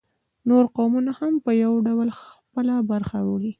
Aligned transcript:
نور 0.49 0.63
قومونه 0.75 1.11
هم 1.19 1.33
په 1.45 1.51
یو 1.63 1.73
ډول 1.87 2.09
خپله 2.19 2.75
برخه 2.91 3.17
وړي 3.29 3.49